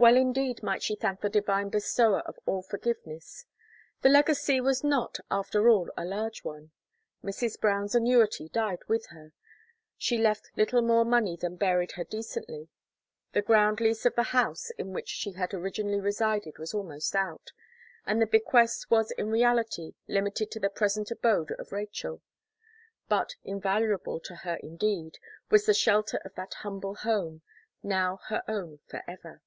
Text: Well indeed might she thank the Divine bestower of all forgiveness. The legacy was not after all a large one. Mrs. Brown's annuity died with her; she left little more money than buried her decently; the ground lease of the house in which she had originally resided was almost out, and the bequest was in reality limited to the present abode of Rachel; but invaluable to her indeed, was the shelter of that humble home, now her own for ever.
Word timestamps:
Well 0.00 0.16
indeed 0.16 0.62
might 0.62 0.82
she 0.82 0.96
thank 0.96 1.20
the 1.20 1.28
Divine 1.28 1.68
bestower 1.68 2.20
of 2.20 2.38
all 2.46 2.62
forgiveness. 2.62 3.44
The 4.00 4.08
legacy 4.08 4.58
was 4.58 4.82
not 4.82 5.18
after 5.30 5.68
all 5.68 5.90
a 5.94 6.06
large 6.06 6.42
one. 6.42 6.70
Mrs. 7.22 7.60
Brown's 7.60 7.94
annuity 7.94 8.48
died 8.48 8.80
with 8.88 9.08
her; 9.08 9.32
she 9.98 10.16
left 10.16 10.52
little 10.56 10.80
more 10.80 11.04
money 11.04 11.36
than 11.36 11.56
buried 11.56 11.92
her 11.96 12.04
decently; 12.04 12.70
the 13.34 13.42
ground 13.42 13.78
lease 13.78 14.06
of 14.06 14.14
the 14.14 14.22
house 14.32 14.70
in 14.78 14.94
which 14.94 15.10
she 15.10 15.32
had 15.32 15.52
originally 15.52 16.00
resided 16.00 16.56
was 16.58 16.72
almost 16.72 17.14
out, 17.14 17.52
and 18.06 18.22
the 18.22 18.26
bequest 18.26 18.90
was 18.90 19.10
in 19.10 19.28
reality 19.28 19.92
limited 20.08 20.50
to 20.52 20.58
the 20.60 20.70
present 20.70 21.10
abode 21.10 21.50
of 21.58 21.72
Rachel; 21.72 22.22
but 23.10 23.34
invaluable 23.44 24.18
to 24.20 24.36
her 24.36 24.54
indeed, 24.62 25.18
was 25.50 25.66
the 25.66 25.74
shelter 25.74 26.16
of 26.24 26.34
that 26.36 26.54
humble 26.60 26.94
home, 26.94 27.42
now 27.82 28.20
her 28.28 28.42
own 28.48 28.78
for 28.88 29.02
ever. 29.06 29.42